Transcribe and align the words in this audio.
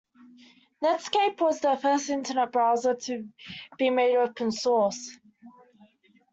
Netscape 0.81 1.39
was 1.41 1.59
the 1.59 1.75
first 1.77 2.09
internet 2.09 2.51
browser 2.51 2.95
to 2.95 3.29
be 3.77 3.91
made 3.91 4.15
open 4.17 4.51
source. 4.51 5.19